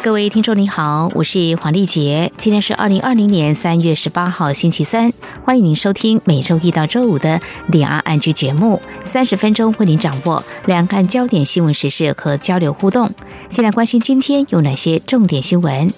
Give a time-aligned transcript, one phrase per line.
[0.00, 5.12] 各位听众您好，我是黄丽杰，今天是二零二零年三月十八号星期三，
[5.44, 13.12] 欢迎您收听每周一到周五的两岸安居节目，三十分钟为您掌握两岸焦点新闻时事和交流互动。
[13.48, 15.92] 先来关心今天有哪些重点新闻？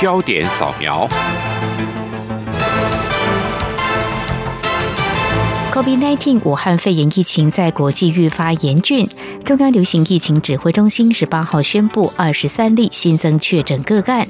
[0.00, 1.08] 焦点扫描。
[5.72, 9.08] COVID-19 武汉肺炎疫情在国际愈发严峻，
[9.44, 14.26] 中央流行疫情指挥中心十八号宣布，二十三例新增确诊个案，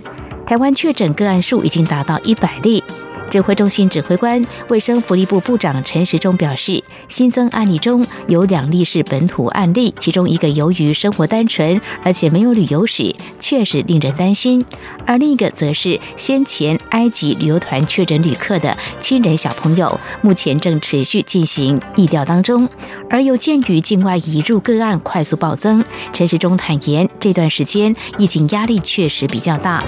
[0.46, 2.84] 台湾确诊个案数已经达到一百例。
[3.30, 14.60] 指挥中心指挥官、卫生福利部部长陈时中表示，新增案例中有两例是本土案例，其中一个由于生活单纯而且没有旅游史，确实令人担心；
[15.06, 22.68] 而另一个则是先前埃及旅游团确诊旅客的亲人小朋友，目前正持续进行疫调当中。
[23.08, 29.82] 而又鉴于境外移入个案快速暴增，陈时中坦言，这段时间疫情压力确实比较大。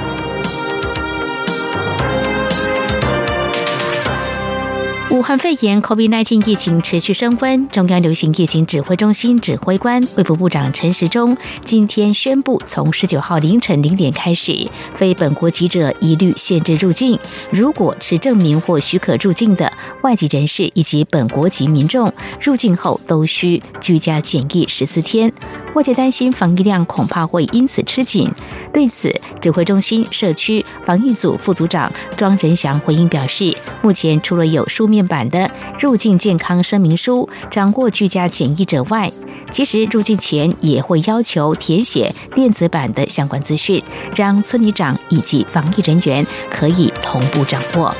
[5.23, 17.17] 武汉肺炎 （COVID-19） 疫情持续升温，中央流行疫情指挥中心指挥官、卫福部长陈时中今天宣布，从十九号凌晨零点开始，非本国籍者一律限制入境。
[17.53, 25.33] 如果持证明或许可入境的外籍人士以及本国籍民众，入境后都需居家检疫十四天。
[25.75, 28.29] 外界担心防疫量恐怕会因此吃紧，
[28.73, 39.13] 对此，指挥中心社区防疫组副组长庄仁祥回应表示，目前除了有书面版的入境健康声明书掌握居家检疫者外，
[39.51, 43.83] 其实入境前也会要求填写电子版的相关资讯，
[44.17, 47.95] 让村里长以及防疫人员可以同步掌握。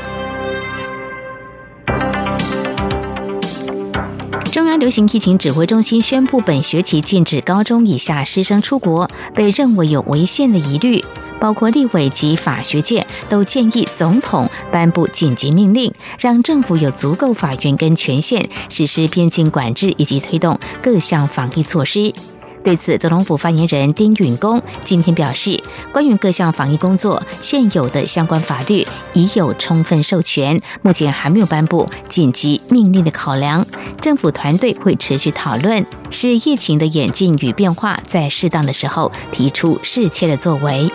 [4.51, 11.05] 中央流行疫情指挥中心宣布，本学期禁止高中以下师生出国，被认为有违宪的疑虑。
[11.43, 22.15] 包括立委及法学界都建议总统颁布紧急命令，让政府有足够法源跟权限实施边境管制以及推动各项防疫措施。
[22.63, 25.61] 对此，总统府发言人丁允恭今天表示，
[25.93, 33.67] 关于各项防疫工作，现有的相关法律已有充分授权，目前还没有颁布紧急命令的考量。
[34.01, 40.89] 政府团队会持续讨论，是疫情的演进与变化，在适当的时候提出适切的作为。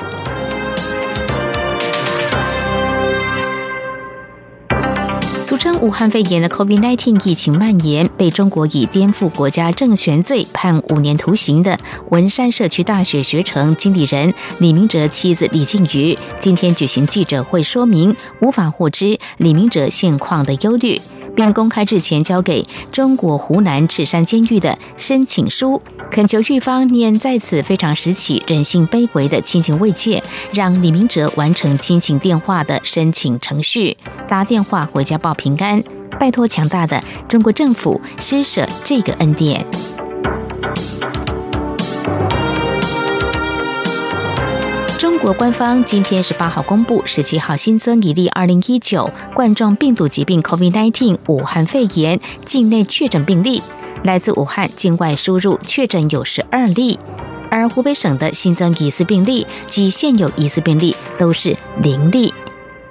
[5.57, 11.77] 称武汉肺炎的 COVID-19 疫情蔓延，被中国以颠覆国家政权罪判五年徒刑的
[12.09, 21.01] 文山社区大学学城经理人李明哲妻子李静瑜，今天举行记者会，说明无法获知李明哲现况的忧虑。
[21.37, 33.95] 并公开之前交给中国湖南赤山监狱的申请书，恳求狱方念在此非常时期人性卑微的亲情慰藉，让李明哲完成亲情电话的申请程序，
[34.27, 35.83] 打电话回家报平安，
[36.19, 39.63] 拜托强大的中国政府施舍这个恩典。
[45.27, 53.61] 国官方今天十八号公布，十七号新增一例二零一九冠状病毒疾病 （COVID-19） 武汉肺炎境内确诊病例，
[54.05, 56.97] 来自武汉境外输入确诊有十二例，
[57.51, 62.33] 而湖北省的新增疑似病例及现有疑似病例都是零例。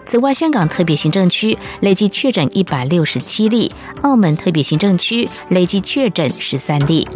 [0.04, 7.08] 此外，香港特别行政区累计确诊一百六十七例，澳门特别行政区累计确诊十三例。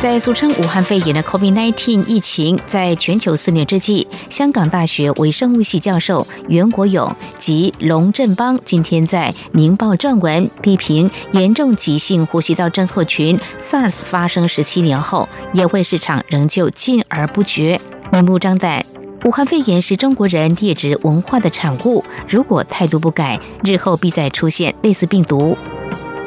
[0.00, 17.80] 在俗称武汉肺炎的 COVID-19 疫情在全球肆虐之际，香港大学微生物系教授袁国勇及龙振邦今天在《明报》撰文批评严重急性呼吸道症候群 SARS 发生十七年后，也会市场仍旧禁而不绝，
[18.12, 18.86] 明目张胆。
[19.24, 25.58] 武汉肺炎是中国人劣质文化的产物，如果态度不改，日后必再出现类似病毒。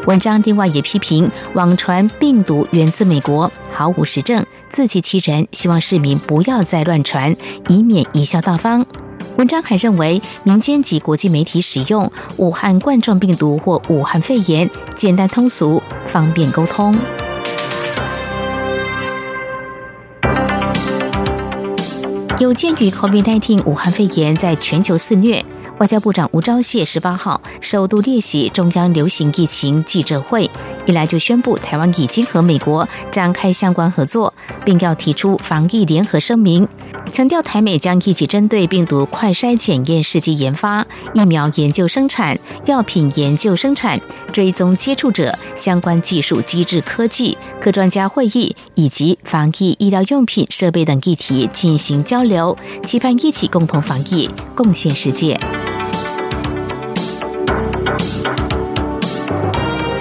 [0.07, 3.50] 文章另外也批评网传病毒源自美国，
[3.81, 7.36] 好五十证，自欺欺人，希望市民不要再乱传，
[7.68, 8.86] 以免贻笑大方。
[9.39, 16.95] 文章还认为，民间及国际媒体使用“武汉冠状病毒”或“武汉肺炎”，简单通俗，方便沟通。
[22.38, 25.44] 有鉴于 COVID-19 武汉肺炎在全球肆虐。
[25.81, 30.48] 外交部长吴钊燮十八号首度列席中央流行疫情记者会，
[30.86, 34.31] 一来就宣布台湾已经和美国展开相关合作，
[34.63, 36.68] 并要提出防疫联合声明，
[37.12, 40.86] 强调台美将一起针对病毒快筛检验试剂研发、
[41.16, 42.38] 疫苗研究生产、
[42.68, 44.00] 药品研究生产、
[44.31, 55.36] 追踪接触者相关技术机制科技、各专家会议以及防疫医疗用品设备等议题进行交流，期盼一起共同防疫，贡献世界。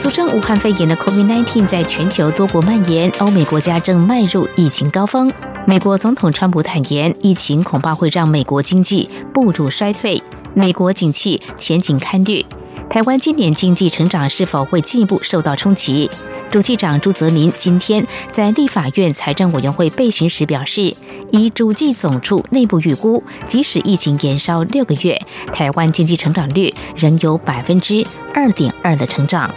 [0.01, 5.31] 俗称武汉肺炎的 COVID-19 在全球多国蔓延，欧美国家正迈入疫情高峰。
[5.67, 10.23] 美国总统川普坦言，疫情恐怕会让美国经济步入衰退，
[10.55, 12.47] 美国景气前景堪虑。
[12.89, 16.09] 台湾今年经济成长是否会进一步受到冲击？
[16.51, 20.97] 主计长朱泽民今天在立法院财政委员会备询时表示，
[21.31, 25.21] 以主计总处内部预估，即使疫情延烧六个月，
[25.53, 28.03] 台湾经济成长率仍有百分之
[28.33, 29.51] 二点二的成长。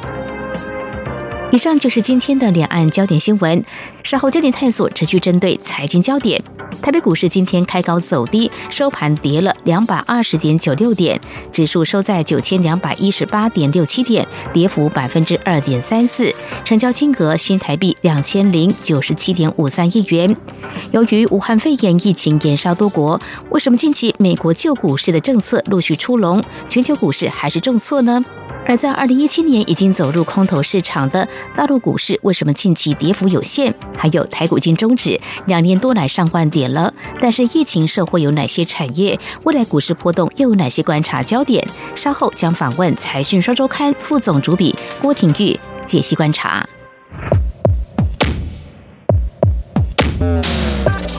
[1.54, 3.64] 以上就是今天的两岸焦点新闻。
[4.04, 6.44] 稍后焦点探索持续针对财经焦点。
[6.82, 11.22] 台北股市今天开高走低，收盘跌了两百二十点九六点，
[11.52, 16.34] 指数收在九千两百一十八点六七点，跌幅百分之二点三四，
[16.66, 20.36] 成交金额新台币两千零九十七点五三亿元。
[20.92, 23.22] 由于武汉肺炎疫情延烧多国，
[23.52, 28.26] 为什么近期美国旧股市的政策陆续出笼，全球股市还是重挫呢？
[28.65, 33.74] 而在二零一七年已经走入空头市场的大陆股市，为什么近期跌幅有限？
[33.98, 39.19] 还有台股金中指两年多来上万点了，但是疫情社会有哪些产业？
[39.44, 41.65] 未来股市波动又有哪些观察焦点？
[41.95, 46.68] 稍后将访问财讯双周刊副总主笔郭廷玉解析观察。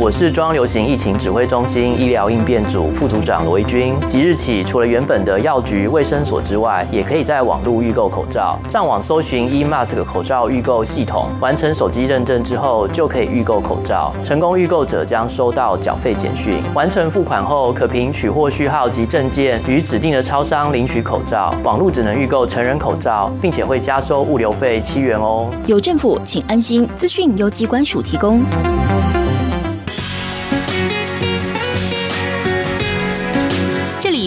[0.00, 3.96] 我是中央流行疫情指挥中心医疗应变组副组长罗维军。
[4.08, 8.56] 即日起，除了原本的药局、卫生所之外，也可以在网络预购口罩。
[8.70, 14.14] 上网搜寻 eMask 口罩预购系统，完成手机认证之后，就可以预购口罩。
[14.22, 16.62] 成功预购者将收到缴费简讯。
[16.74, 21.52] 完成付款后，可凭取货序号及证件，与指定的超商领取口罩。
[21.64, 25.50] 网络只能预购成人口罩，并且会加收物流费七元哦。
[25.66, 26.88] 有政府，请安心。
[26.94, 28.44] 资讯由机关署提供。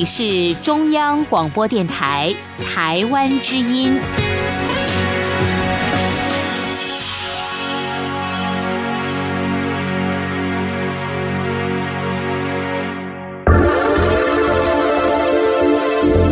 [0.05, 2.33] 是中央广播电台
[2.65, 3.99] 台湾之音。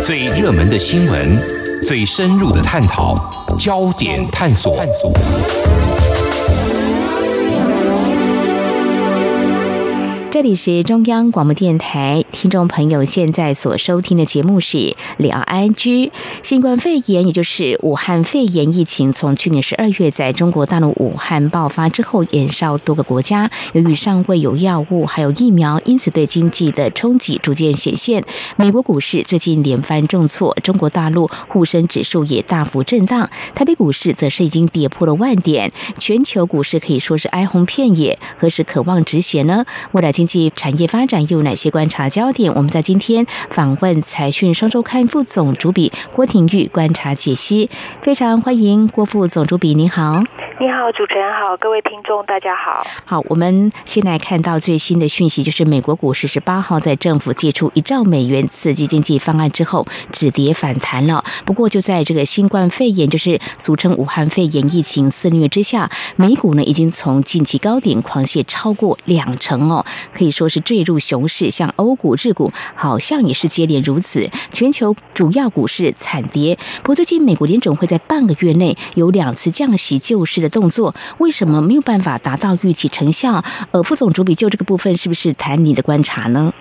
[0.06, 1.38] 最热门的新闻，
[1.88, 3.15] 最深入的探讨，
[3.60, 4.81] 焦点探索。
[10.31, 16.12] 这里是中央广播电台，听众朋友现在所收听的节目是聊 I G
[16.44, 23.50] 新冠肺炎，也就是武汉肺炎疫情，从去年十二月在中国大陆武汉爆发之后，延烧多个国家。
[23.74, 28.24] 由于尚未有药物，还有疫苗，因此对经济的冲击逐渐显现。
[28.56, 35.72] 美国股市最近连番重挫，中国大陆沪深指数也大幅震荡，台北股市则是已经跌破了万点。
[35.98, 39.65] 全球股市可以说是哀鸿遍野，何时可望止血呢？
[39.94, 40.13] 未来。
[40.20, 42.54] 经济产业发展又有哪些观察焦点？
[42.54, 47.70] 我们在今天访问财讯双周刊副总主笔郭廷玉观察解析，
[48.02, 50.22] 非常欢迎郭副总主笔，您好。
[50.62, 52.86] 你好，主持人好，各位听众大家好。
[53.06, 61.24] 好，我们现在看到最新的讯息，就是美国股市十八号在政府借出一兆美元刺激经济方案之后止跌反弹了。
[61.46, 71.50] 不过就在这个新冠肺炎，就是俗称武汉肺炎疫情肆虐之下，美股呢已经从近期高点狂泻超过两成哦，可以说是坠入熊市。
[71.50, 76.58] 像欧股、日股好像也是接连如此，全球主要股市惨跌。
[76.84, 80.50] 不过最近美国联总会在半个月内有两次降息救市的。
[80.50, 83.44] 动作为什么没有办法达到预期成效？
[83.72, 86.51] 呃，副总主笔就这个部分是不是谈你的观察呢？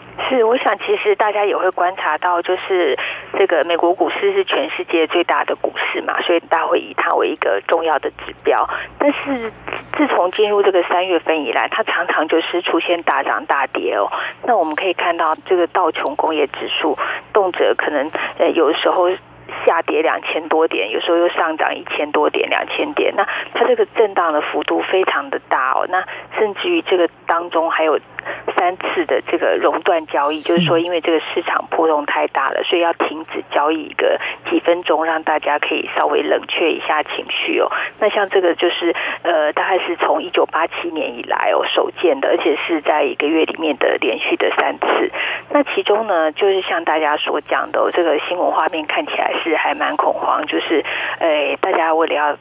[0.69, 2.99] 是，我想其实大家也会观察到，就是
[3.39, 8.69] 这个美国股市是全世界最大的股市嘛，所以大家会以它为一个重要的指标。
[8.99, 9.51] 但是
[9.97, 14.11] 自从进入这个三月份以来，它常常就是出现大涨大跌哦。
[14.45, 16.97] 那我们可以看到，这个道琼工业指数
[17.33, 19.11] 动辄可能呃有时候。
[19.65, 25.87] 下跌两千多点，有时候又上涨一千多点、两千点，那它这个震荡的幅度非常的大哦。
[25.89, 26.05] 那
[26.39, 27.99] 甚至于这个当中还有
[28.57, 34.19] 三次的这个熔断交易，就是说因为这个市场波动太大了，所以要停止交易一个
[34.51, 37.71] 几分钟，让大家可以稍微冷却一下情绪哦。
[38.01, 45.11] 那像这个就是呃，大概是从一九八七年以来哦首见的，而且是在一个月里面的连续的三次。
[45.51, 50.85] 那其中呢，就是像大家所讲的，这个新闻画面看起来是还蛮恐慌，就是
[51.21, 52.37] 呃，大家为了要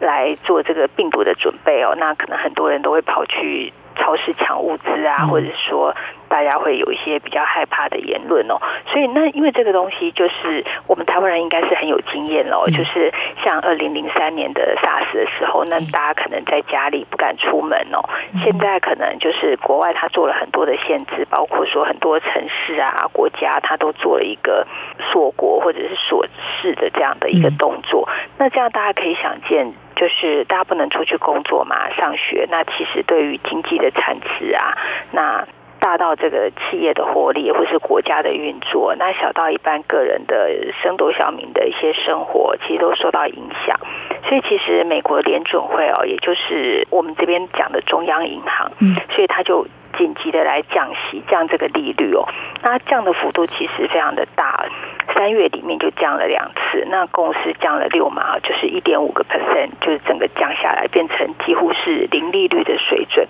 [0.00, 5.94] 来做这个病毒的准备哦，那可能很多人都会跑去超市抢物资啊，或者说
[6.34, 8.58] 大家会有一些比较害怕的言论哦。
[8.88, 12.66] 所以那因为这个东西，就是我们台湾人应该是很有经验哦。
[12.66, 13.14] 就是
[13.44, 18.02] 像二零零三年的 SARS 的时候，那大家可能在家里不敢出门哦。
[18.42, 24.66] 现在可能就是国外他做了很多的限制，包括说很多城市啊、国家他都做了一个
[25.12, 26.26] 锁国或者是锁
[26.60, 28.08] 市的这样的一个动作。
[28.38, 29.72] 那这样大家可以想见。
[29.96, 34.74] 就是大家不能出去工作嘛，上学，那其实对于经济的产值啊，
[35.12, 35.46] 那
[35.84, 43.78] 大到这个企业的获利，或是国家的运作，那小到一般个人的升斗小民的一些生活，其实都受到影响。
[44.26, 52.26] 所以其实美国联准会哦，也就是我们这边讲的中央银行，嗯，所以他就紧急的来降息，降这个利率哦。
[52.62, 54.66] 那降的幅度其实非常的大，
[55.14, 63.26] 三月里面就降了两次，那共是降了六码，就是一点五个 percent，就是整个降下来，变成几乎是零利率的水准。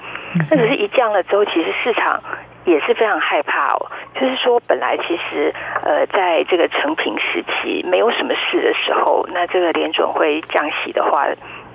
[0.50, 2.22] 那只是一降了之后，其实市场
[2.64, 3.86] 也是非常害怕哦。
[4.14, 5.52] 就是说，本来其实
[5.84, 11.26] 呃，在这个成平时期没有什么事的时候，那这个联准会降息的话。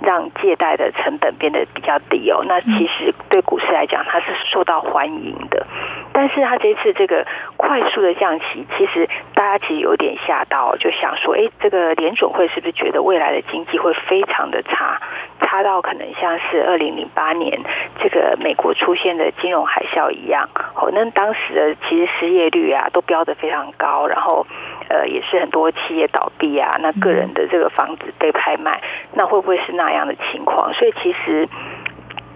[0.02, 5.66] 让借贷的成本变得比较低哦，那其实对股市来讲，它是受到欢迎的。
[6.12, 7.26] 但是它这次这个
[7.56, 15.00] 快速的降息，其实大家其实有点吓到，就想说，哎，这个联准会是不是觉得未来的经济会非常的差，
[15.42, 17.60] 差到可能像是二零零八年
[18.02, 20.50] 这个美国出现的金融海啸一样？
[20.76, 24.46] 哦，那当时的其实失业率啊都飙得非常高，然后。
[24.92, 28.82] 呃，也是很多企业倒闭啊，那个人的这个房子被拍卖，
[29.14, 30.74] 那会不会是那样的情况？
[30.74, 31.48] 所以其实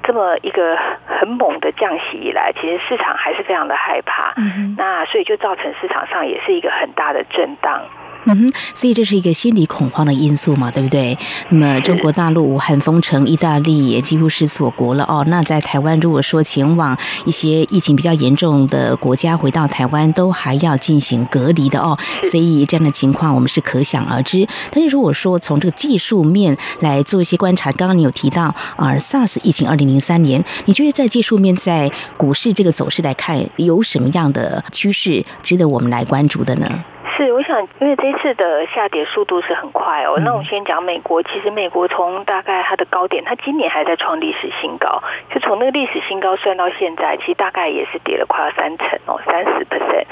[0.03, 4.33] 这么一个很猛的降息以来，其实市场还是非常的害怕，
[4.77, 7.81] 那所以就造成市场上也是一个很大的震荡。
[8.25, 11.17] 嗯哼，所以这是一个心理恐慌的因素嘛，对不对？
[11.49, 15.23] 那么中国大陆武汉封城，意大利也几乎是锁国了哦。
[15.27, 21.97] 那在台湾，如果说前往一些疫情比较严重的国家，回到台湾都还要进行隔离的哦。
[22.31, 24.47] 所以这样的情况我们是可想而知。
[24.71, 36.83] 但是如果说从这个技术面来做一些观察，刚刚你有提到啊，SARS 疫情二零零三年，你觉得在技术面在股市这个走势来看，有什么样的趋势值得我们来关注的呢？
[37.23, 40.19] 是，我想，因为这次的下跌速度是很快哦。
[40.25, 45.01] 那我先讲美国，其实美国从大概它的高点，它今年还在创历史新高，
[45.33, 50.05] 就从那个历史新高算到现在，其实大概也是跌了快要三成哦，三十 percent，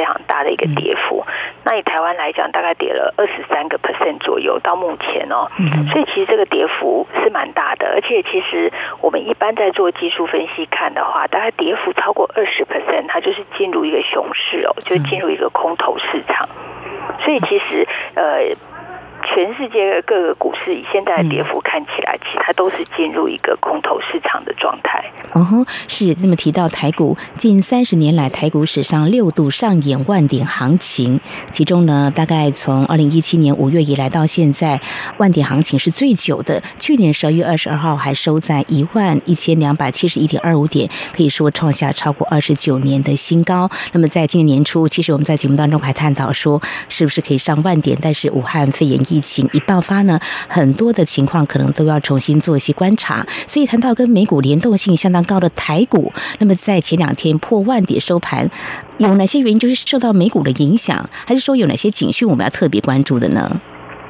[0.00, 1.22] 非常大的一个跌幅。
[1.62, 5.46] 那以台湾来讲，大概跌了二十三个 percent 左右，到目前哦，
[5.92, 7.86] 所以其实这个跌幅是蛮大的。
[7.88, 16.24] 而且其实我们一般在做技术分析看的话，大概跌幅超过二十 percent，它就是进入一个熊市哦，就进入一个空头市。
[16.26, 16.48] 场，
[17.18, 18.56] 所以其实呃。
[19.32, 25.04] 全世界各个股市以现在的跌幅看起来，其实它都是进入一个空头市场的状态。
[25.32, 31.20] 哦，是那么提到台股近三十年来台股史上六度上演万点行情，
[31.52, 34.80] 其中呢，大概从二零一七年五月以来到现在，
[35.18, 36.62] 万点行情是最久的。
[36.78, 43.70] 去年十二月二十二号还收在一万一千两百七十一点二五点，可以说创下超过二十九年的新高。
[43.92, 47.96] 那么在今年年初，其实我们在节目当中还探讨说，是不是可以上万点？
[48.02, 49.00] 但是武汉肺炎。
[49.10, 53.26] 疫情一爆发呢，很多的情况可能都要重新做一些观察。
[53.46, 58.50] 所以谈到跟美股联动性相当高的台股，那么在前两天破万点收盘，
[58.98, 63.60] 有哪些原因就是受到美股的影响，还是说有哪些警讯我们要特别关注的呢？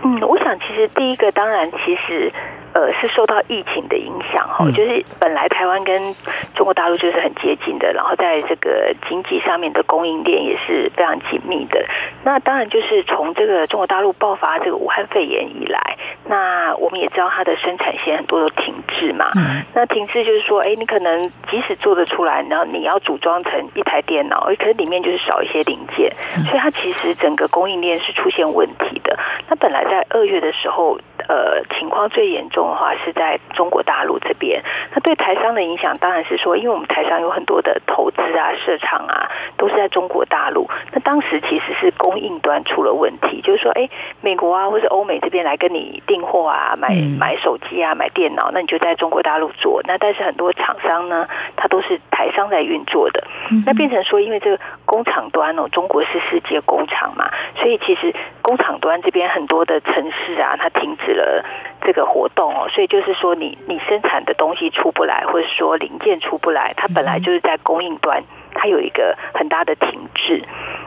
[0.02, 2.33] 嗯，我想其实第一个当然其实。
[2.73, 6.15] 呃，是受到疫情的影响哈，就是本来台湾跟
[6.55, 11.85] 中国大陆就是很接近的，然后在这个经济上面的供应链也是非常紧密的。
[12.23, 15.97] 那当然就是从这个中国大陆爆发这个武汉肺炎以来，
[16.27, 19.27] 那我们也知道它的生产线很多都停滞嘛。
[19.75, 26.12] 那停滞就是说，哎，你可能即使做得出来，然后你要组装成一台电脑，可是里面就是少一些零件，
[26.47, 29.19] 所以它其实整个供应链是出现问题的。
[29.49, 30.97] 那本来在二月的时候。
[31.31, 34.61] 呃，情况最严重的话是在中国大陆这边。
[34.93, 40.69] 那对对台商的影响当然是说，因为我们台商有很多的投资啊、设厂啊，都是在中国大陆。
[40.93, 43.89] 那当时其实是供应端出了问题，就是说，哎，
[44.21, 49.81] 美国啊，或者欧美这边来跟你订货啊，买买手机啊，买电脑，那你就在中国大陆做。
[49.85, 53.23] 那但是很多厂商呢，它都是台商在运作的。
[53.67, 54.59] 那变成说，因为这个
[54.90, 61.44] 工厂端哦，中国是世界工厂嘛，所以其实工厂端这边很多的城市啊，它停止了
[61.82, 70.42] 这个活动哦，所以就是说，你你生产的东西出不来，或者说零件出不来，它本来就是在供应端，它有一个很大的停滞。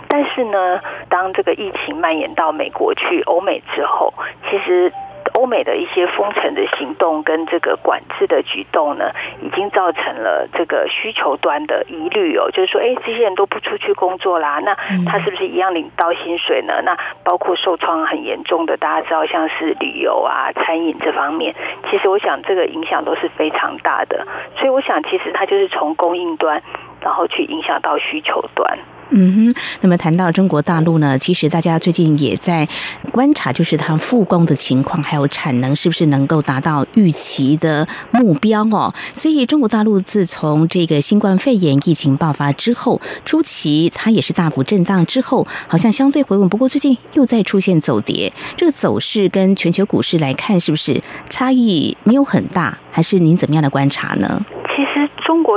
[0.10, 4.14] 但是呢，当这个疫情蔓延到美国去、欧美之后，
[4.50, 4.92] 其实。
[5.34, 9.12] 欧美的一些封城的行动跟这个管制的举动呢，
[9.42, 14.76] 已经造成了这个需求端的疑虑哦，就是说，哎，这些人都不出去工作啦，那
[15.06, 16.82] 他是不是一样领到薪水呢？
[16.84, 21.56] 那包括受创很严重的，大家知道像是旅游啊、餐饮这方面，
[21.90, 24.26] 其实我想这个影响都是非常大的。
[24.56, 26.62] 所以我想，其实它就是从供应端，
[27.02, 28.78] 然后去影响到需求端。
[29.16, 32.68] 嗯哼，那么谈到中国大陆呢，其实大家最近也在
[33.12, 38.92] 观察，就是它复工的情况，还有产能是不是能够达到预期的目标哦。
[39.14, 52.80] 所以中国大陆自从这个新冠肺炎疫情爆发之后，初期它也是大幅震荡，之后好像相对回稳，不过最近又在出现走跌，这个走势跟全球股市来看，是不是差异没有很大？
[52.90, 54.44] 还是您怎么样的观察呢？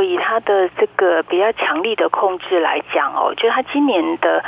[0.07, 4.45] 以它的这个比较强力的控制来讲哦，就是它今年的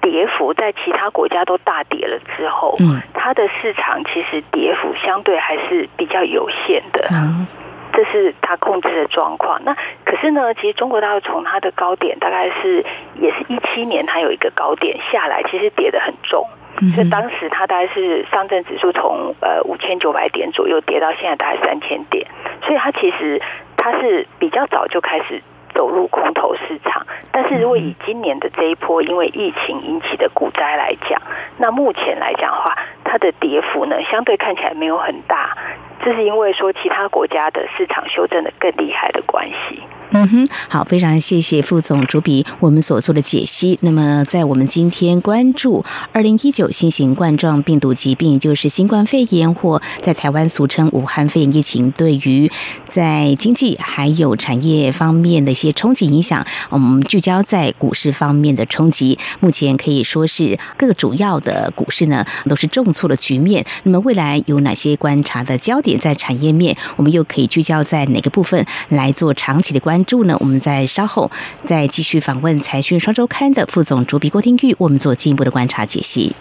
[0.00, 7.46] 跌幅在其他国家都大跌了之后，嗯，它的市场其实跌幅相对还是比较有限的，嗯，
[7.92, 9.60] 这是它控制的状况。
[9.64, 12.84] 那可是呢，其实中国大陆从它的高点大概是
[13.20, 16.46] 也是一七年，它有一个高点下来，其实跌得很重，
[16.94, 22.26] 所以当时它大概是上证指数从呃五千九百点左右跌到现在大概三千点，
[22.62, 23.40] 所以它其实。
[23.82, 25.42] 它是比较早就开始
[25.74, 31.20] 走入空头市场，但是如果以今年的这一波因为疫情引起的股灾来讲，
[31.58, 35.56] 那目前来讲的话，它的跌幅呢相对看起来没有很大，
[36.04, 39.82] 这是因为说其他国家的市场修正的更厉害的关系。
[40.12, 43.78] 嗯哼，好，非常谢谢副总主笔我们所做的解析。
[43.80, 52.50] 那么，在我们今天关注二零一九新型冠状病毒疾病，就是新冠肺炎或在台湾俗称武汉肺炎疫情，对于
[52.84, 59.16] 在经济还有产业方面的一些冲击影响，我们聚焦在股市方面的冲击。
[59.38, 63.64] 目前可以说是各主要的股市呢都是重挫的局面。
[63.84, 66.76] 那么未来有哪些观察的焦点在产业面？
[66.96, 70.04] 我们又可以聚焦在哪个部分来做长期的观关？
[70.04, 70.36] 注呢？
[70.40, 71.30] 我们在稍后
[71.62, 76.34] 再继续访问财讯双周刊的副总主笔郭廷玉，我们做进一步的观察解析。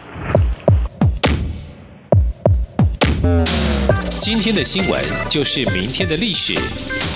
[4.22, 6.54] 今天的新闻就是明天的历史，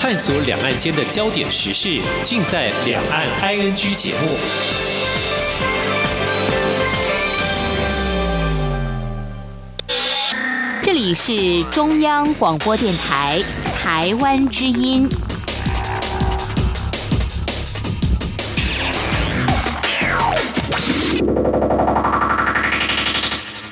[0.00, 4.36] 探索两岸间的焦点时事，尽在《两岸 ING》节目。
[10.82, 13.42] 这里是中央广播电台
[13.74, 15.08] 台湾之音。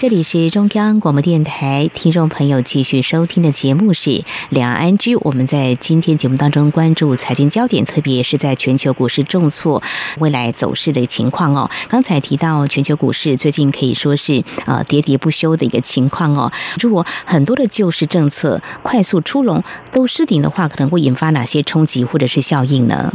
[0.02, 4.10] 这里是中央广播电台，听众朋友继续收听的节目是
[4.48, 5.14] 《两岸安居》。
[5.22, 9.80] 我们在今天节目当中关注财经焦点，特别是在全球股市重挫
[10.18, 11.70] 未来走势的情况哦。
[11.88, 16.50] 刚才提到全球股市最近可以说是呃喋喋不休的一个情况哦。
[16.80, 19.62] 如果很多的救市政策快速出笼
[19.92, 23.12] 都失顶的话，可能会引发哪些冲击或者是效应呢？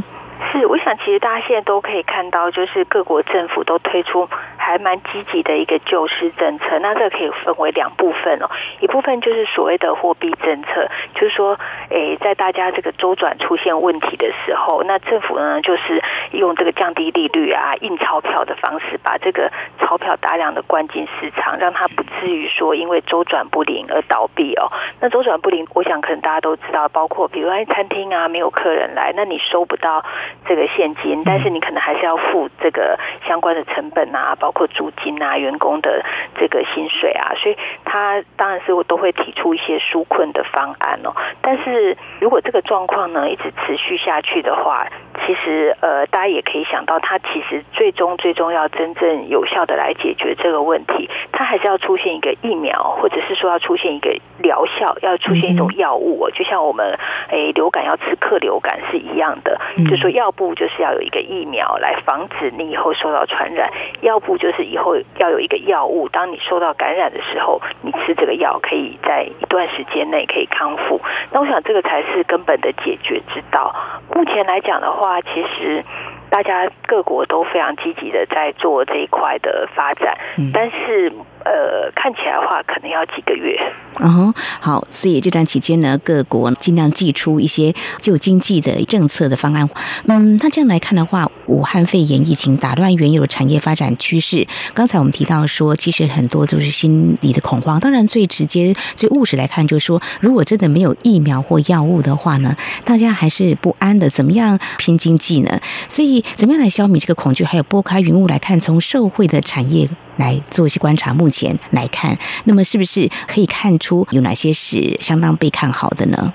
[0.88, 4.30] 是，我想其实大家现在都可以看到，就是各国政府都推出。
[4.68, 8.50] 还蛮积极的一个救市政策，那这个可以分为两部分哦。
[8.82, 11.58] 一部分就是所谓的货币政策，就是说，
[11.90, 24.70] 诶，在大家这个周转出现问题的时候，那政府呢就是用这个降低利率啊、印钞票的方式，把这个钞票大量的灌进市场，让它不至于说因为周转不灵而倒闭哦。
[25.00, 30.04] 那周转不灵，我想可能大家都知道，包括比如说餐厅啊没有客人来，那你收不到
[30.46, 34.52] 这个现金，但是你可能还是要付这个相关的成本啊，包。
[34.58, 36.04] 括租金啊，员工的
[36.40, 41.14] 这个薪水啊，所以他当然是我都会提出一些纾困的方案哦。
[41.44, 44.88] 但是如果这个状况呢一直持续下去的话，
[45.28, 56.30] 其其实呃，大家也可以想到，他其实最终最终要真正有效的来解决这个问题，他还是要出现一个疫苗，或者是说要出现一个疗效，要出现一种药物。
[56.34, 56.98] 就像我们
[57.30, 59.60] 诶流感要吃克流感是一样的，
[59.90, 63.70] 就说要不就是要有一个疫苗来防止你以后受到传染，
[64.02, 71.02] 要不就是以后要有一个药物，当你受到感染的时候，你吃这个药可以在一段时间内可以康复。
[71.32, 73.74] 那我想这个才是根本的解决之道。
[74.14, 75.84] 目前来讲的话，其实
[76.30, 80.18] 大家各国都非常积极的在做这一块的发展，
[80.54, 81.12] 但是。
[81.48, 83.58] 呃，看起来的话，可能要几个月。
[84.00, 89.70] 哦，好，所以这段期间呢，各国尽量祭出一些救经济的政策的方案。
[90.08, 94.46] 嗯，那这样来看的话，武汉肺炎疫情打乱原有的产业发展趋势。
[94.74, 97.80] 刚才我们提到说，其实很多都是心理的恐慌。
[97.80, 104.10] 当然，最直接、最务实来看，就是说，如果真的没有疫苗或药物的话呢，大家还是不安的。
[104.10, 105.62] 怎么样拼经济呢？
[105.88, 107.46] 所以，怎么样来消弭这个恐惧？
[107.46, 109.88] 还有拨开云雾来看，从社会的产业。
[110.18, 116.34] 来做一些观察，目前来看，那么是不是可以看出有哪些是相当被看好的呢？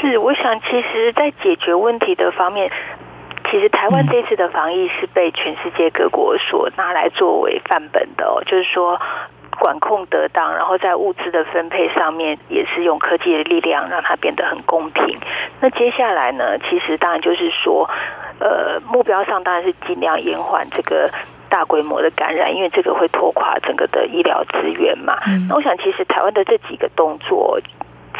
[0.00, 2.70] 是，我想其实，在解决问题的方面，
[3.50, 9.00] 其实台湾这次的防疫是被全世界各国所拿来作为范本的哦，就是说
[9.58, 15.18] 管控得当，然后在物资的分配上面也是用科技的力量让它变得很公平。
[15.60, 17.88] 那接下来呢，其实当然就是说，
[18.38, 21.10] 呃，目标上当然是尽量延缓这个。
[21.48, 25.18] 大规模的感染，因为这个会拖垮整个的医疗资源嘛。
[25.48, 27.58] 那我想，其实台湾的这几个动作，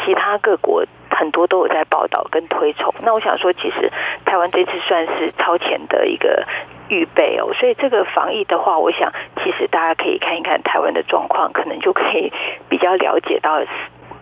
[0.05, 2.93] 其他各国很多都有在报道跟推崇。
[3.03, 3.91] 那我想说，其实
[4.25, 6.45] 台湾这次算是超前的一个
[6.89, 7.53] 预备哦。
[7.53, 9.11] 所以这个防疫的话，我想
[9.43, 12.31] 其实大家可以看一看台湾的状况，可能就可以
[12.69, 13.61] 比较了解到。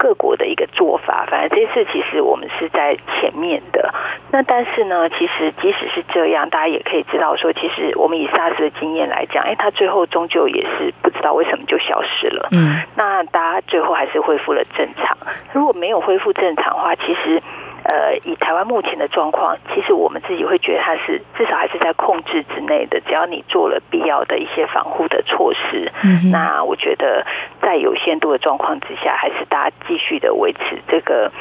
[0.05, 3.91] 各国的一个做法，反正这次其实我们是在前面的。
[4.31, 12.49] 那但是呢，其实即使是这样，大家也可以知道说，其实我们以 SARS 的经验来讲，哎，它最后终究也是不知道为什么就消失了。
[12.51, 15.17] 嗯，那大家最后还是恢复了正常。
[15.53, 17.41] 如果没有恢复正常的话，其实。
[17.87, 22.99] 呃，以台湾目前的状况，其实我们自己会觉得它是至少还是在控制之内的。
[23.01, 25.91] 只要你做了必要的一些防护的措施，
[26.31, 27.23] 那我觉得
[27.61, 31.31] 在有限度的状况之下，还是大家继续的维持这个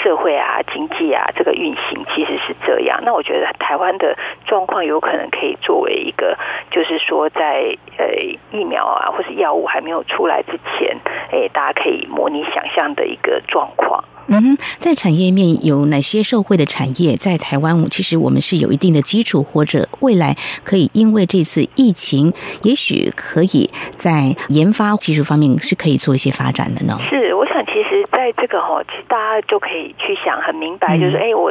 [0.00, 3.00] 社会啊、经济啊这个运行，其实是这样。
[3.04, 6.38] 那我觉得台湾的状况有可能可以作为一个，
[6.70, 8.06] 就是说在呃
[8.52, 10.96] 疫苗啊或是药物还没有出来之前，
[11.32, 14.04] 哎，大家可以模拟想象的一个状况。
[14.30, 17.16] 嗯哼，在产业面有哪些受惠的产业？
[17.16, 26.98] 在台湾，其实我们是有一定的基础，或者未来可以因为这次疫情，也许可以在研发技术方面是可以做一些发展的呢。
[27.08, 31.50] 是，我想其实在这个哈，其实大家就可以去想很明白，就是哎，我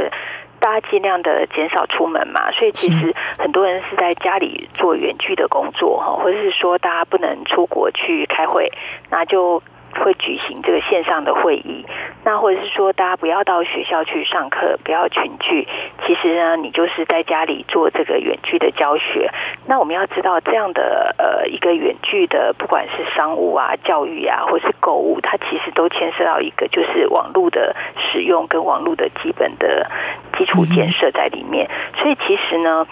[0.59, 8.71] 大家尽量的减少出门嘛，所以其实很多人是在家里做远距的工作哈，或者是说大家不能出国去开会，
[9.09, 9.63] 那就。
[9.97, 11.85] 会举行这个线上的会议，
[12.23, 15.67] 那或者是说大家不要到学校去上课，不要群聚。
[16.05, 19.31] 其实呢，你就是在家里做这个远距的教学。
[19.65, 29.89] 那我们要知道，这样的呃一个远距的，不管是商务啊、教育啊，或是购物，它其实都牵涉到一个就是网络的使用跟网络的基本的
[30.37, 31.69] 基础建设在里面。
[31.97, 32.87] 所以其实呢。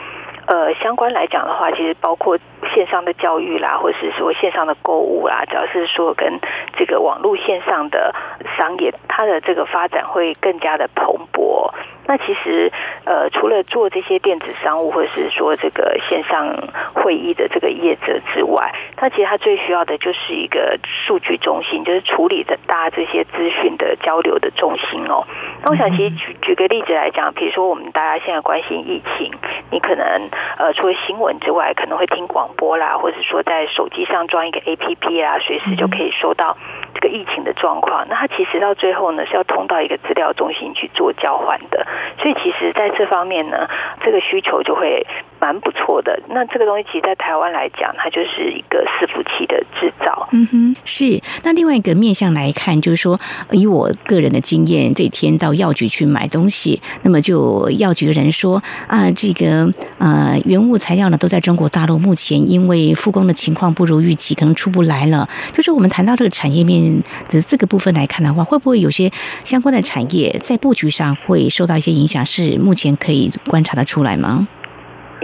[0.47, 2.37] 呃，相关来讲的话，其实包括
[2.73, 6.39] 线上的教育啦，或者是说线上的购物啦，只要是说跟
[6.77, 8.13] 这个网络线上的
[8.55, 11.71] 商业，它的这个发展会更加的蓬勃。
[12.07, 12.71] 那其实，
[13.05, 16.55] 呃，除了做这些电子商务，或者是说这个线上
[16.93, 25.25] 会议的这个业者之外，它其实它最需要的就是一个数据中心，就是处理的大家这些资讯的交流的中心哦。
[25.63, 29.31] 那我想，其实举举个例子来讲，比如说我们大家现在关心疫情，
[29.71, 36.55] 你可能呃除了新闻之外，可能会听广播啦，或者说在手机上装一个 APP 啦，随时就可以收到
[36.93, 38.05] 这个疫情的状况。
[38.07, 41.85] 那它其实到最后呢，是要通到一个资料中心去做交换的。
[42.17, 43.67] 所以，其实在这方面呢，
[44.01, 45.05] 这个需求就会。
[45.45, 50.27] 蛮不错的，那这个东西其实，在台湾来讲，它就是一个伺服器的制造。
[50.31, 51.21] 嗯哼，是。
[51.43, 53.19] 那另外一个面向来看，就是说，
[53.51, 65.29] 以我个人的经验，这天到药局去买东西，那么就药局的人说啊，这个呃原物材料呢都在中国大陆，目前因为复工的情况不如预期，可能出不来了。
[65.53, 69.11] 就是我们谈到这个产业面，只这个部分来看的话，会不会有些
[69.43, 72.25] 相关的产业在布局上会受到一些影响？
[72.25, 74.47] 是目前可以观察的出来吗？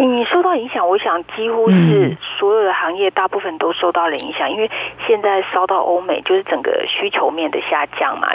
[0.06, 4.70] 你受到影响，我想几乎是所有的行业大部分都受到了影响，因为
[5.08, 8.28] 现在烧到欧美，就是整个需求面的下降嘛。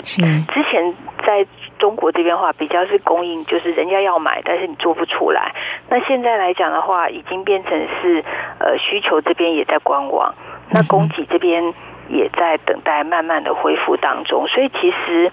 [0.53, 1.47] 之前在
[1.79, 5.55] 中国这边的话，比较是供应，就是人家要买，但是你做不出来。
[5.89, 8.25] 那现在来讲的话，已经变成是
[8.59, 10.35] 呃需求这边也在观望，
[10.71, 11.75] 那供给这边
[12.09, 14.47] 也在等待慢慢的恢复当中。
[14.49, 15.33] 所以其实。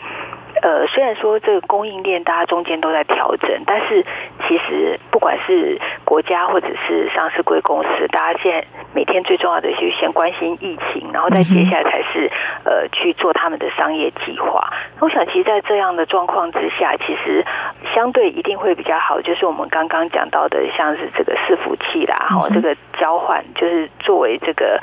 [0.64, 4.06] 呃，虽然说这个供应链大家中间都在调整，但是
[4.48, 12.32] 其实不管是国家或者是上市贵公司，大家现在每天最重要的就是先关心疫情，然后再接下来才是
[12.64, 14.72] 呃去做他们的商业计划。
[15.02, 17.46] 我想，其实，在这样的状况之下，其实
[17.94, 24.80] 相对一定会比较好，就是我们刚刚讲到的，像是这个伺服器啦，哈，这个交换，就是作为这个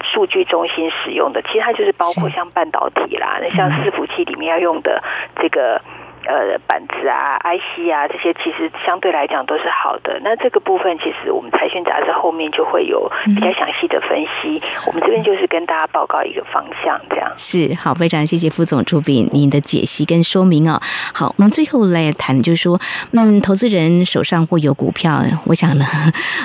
[0.00, 5.02] 数据中心使用的，其实它就是包括像半导体啦，那像伺服器里面要用的。
[5.40, 5.80] 这个。
[6.26, 10.18] 呃，板子啊、IC 啊，这些其实相对来讲都是好的。
[10.22, 14.62] 那这个部分，其实我们财讯杂志后面就会有比较详细的分析。
[14.86, 20.80] 我们这边就是跟大家报告一个方向，这样是好，非常谢谢副总朱炳您的解析跟说明哦。
[21.12, 22.80] 好，我们最后来谈，就是说，
[23.12, 25.84] 嗯，投资人手上会有股票，我想呢，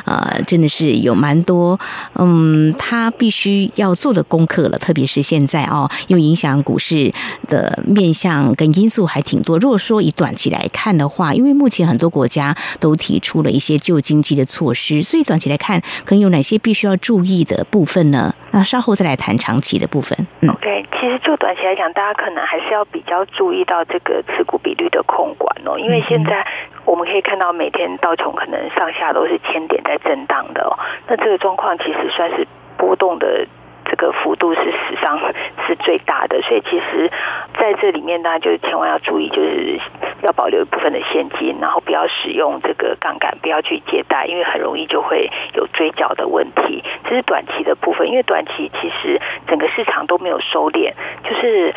[0.05, 1.79] 呃，真的是有蛮多，
[2.15, 4.77] 嗯，他必须要做的功课了。
[4.77, 7.13] 特别是现在哦，因为影响股市
[7.47, 9.57] 的面向跟因素还挺多。
[9.69, 18.33] 如果说以短期来看的话，因为目前很多国家都提出了一些救经济的措施，所以短期来看，可能有哪些必须要注意的部分呢？
[18.49, 20.17] 那稍后再来谈长期的部分。
[20.41, 26.43] 嗯，OK，其实就短期来讲，大家可能还是要比较注意到这个持股比率的控管哦，因为现在
[26.83, 30.73] 我们可以看到每天道琼可能上下都是千点在震荡的哦，
[31.07, 33.45] 那这个状况其实算是波动的。
[33.89, 35.19] 这个幅度是史上
[35.67, 37.11] 是最大的，所以其实
[37.59, 39.79] 在这里面，大家就千万要注意，就是
[40.21, 46.83] 要保留一部分的现金，然后不要使用这个杠杆，不要去借贷，因为很容易就会有追缴的问题。
[47.05, 51.73] 这是短期的部分，因为短期其实整个市场都没有收敛，就是。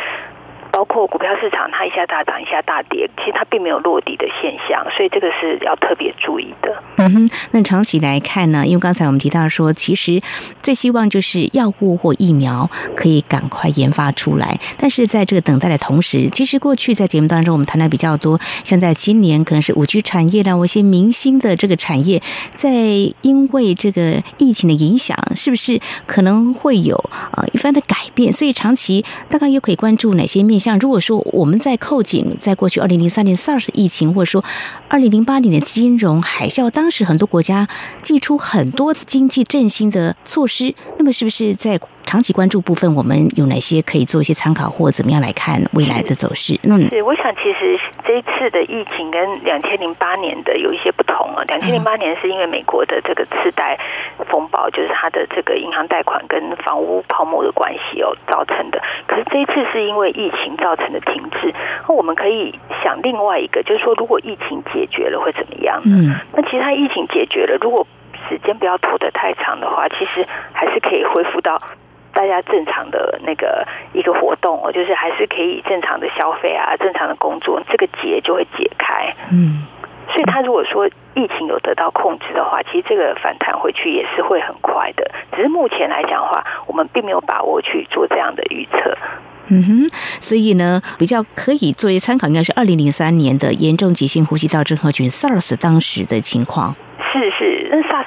[0.72, 6.82] 包括股票市场，它一下大涨，一下大跌，其实它并没有落地的现象，所以这个是要特别注意的。
[6.96, 8.66] 嗯哼，那长期来看呢？
[8.66, 10.22] 因为刚才我们提到说，其实
[10.58, 22.22] 最希望就是药物或疫苗可以赶快研发出来，但是在这个等待的同时，其实过去在节目当中我们谈的比较多，像在今年可能是五 G 产业的我一些明星的这个产业，
[22.54, 22.70] 在
[23.20, 26.96] 因为这个疫情的影响，是不是可能会有
[27.36, 28.32] 呃一番的改变？
[28.32, 30.61] 所以长期大概又可以关注哪些面？
[30.62, 34.42] 像如果说我们在扣紧，在过去二零零三年 SARS 疫情，或者说
[34.88, 37.68] 二零零八年的金融海啸，当时很多国家
[38.00, 41.78] 祭出很多经济振兴的措施，那么是不是在？
[42.04, 46.58] 长期关注部分，我们有哪些可以做一些参考，或怎么样来看未来的走势？
[46.64, 51.42] 嗯，是，我想其实这一次的疫情跟两千零八年的有一些不同啊。
[51.48, 53.78] 两千零八年是因为美国的这个次贷
[54.28, 58.82] 风暴，就是它的这个银行贷款跟房屋泡沫的关系哦造成的。
[59.06, 61.54] 可是这一次是因为疫情造成的停滞。
[61.88, 65.80] 那我们可以想另外一个，就是说如果疫情解决了会怎么样？
[65.84, 67.86] 嗯，那其他疫情解决了，如果
[68.28, 71.58] 时间不要拖得太长的话，其实还是可以恢复到。
[72.12, 79.12] 大家正常的那个一个活动哦，就是还是可以正常的消费啊，正常的工作，这个结就会解开。
[79.32, 79.64] 嗯，
[80.08, 85.10] 所以他如果说疫情有得到控制的话，其实这个反弹回去也是会很快的。
[85.34, 88.96] 只是目前来讲的话，我们并没有把握去做这样的预测。
[89.48, 96.76] 嗯哼，所以呢，比较可以作为参考，应该是二零零三年的严重急性呼吸道症候群 SARS 当时的情况。
[97.12, 97.51] 是是，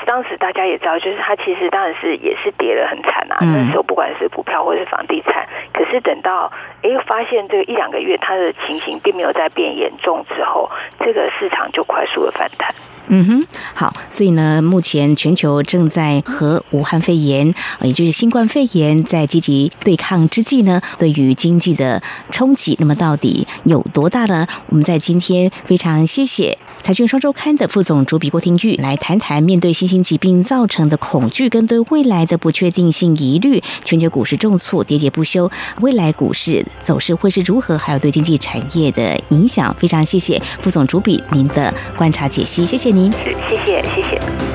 [0.06, 3.38] 当时大家也知道，就是它其实当然是也是跌得很惨啊。
[3.41, 6.52] 那时候不管是股票或是房地产，可是等到
[6.84, 12.74] 哎发现这个一两个月它的情形并没有再变严重之后，这个市场就快速的反弹。
[13.08, 24.48] 嗯哼，好，所以呢，目前全球正在和武汉肺炎，也就是新冠肺炎在积极对抗之际呢，对于经济的冲击，那么到底有多大呢？
[24.70, 35.50] 我们在今天非常谢谢财讯双周刊的副总主笔郭廷玉来谈谈，面对新型疾病造成的恐惧跟对未来的不确定性疑虑，全球股市重挫喋喋不休，
[35.82, 37.76] 未来股市走势会是如何？
[37.76, 42.91] 还有对经济产业的影响，非常谢谢副总主笔您的观察解析，谢谢。
[42.91, 43.12] 您，
[43.50, 44.55] 谢谢，谢谢。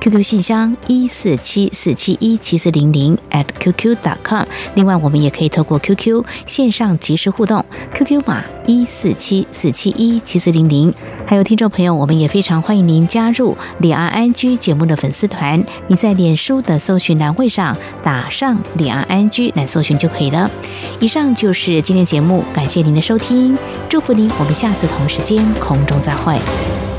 [0.00, 4.44] ，QQ 信箱一四七四七一七四零零 at qq.com。
[4.74, 10.92] 另外，我们也可以透过 QQ 线上即时互动，QQ 码一四七四七一七四零零。
[11.26, 15.62] 还有听众朋友，我们也非常欢迎您加入李安安居节目的粉丝团。
[15.86, 20.50] 你在脸书的搜寻栏位上打上李安安居来搜寻就可以了。
[20.98, 23.56] 以上就是今天节目，感谢您的收听，
[23.88, 26.89] 祝福您，我们下次同时间空中再会。